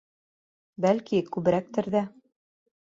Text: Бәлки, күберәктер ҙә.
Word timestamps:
Бәлки, 0.85 1.21
күберәктер 1.37 1.93
ҙә. 1.97 2.05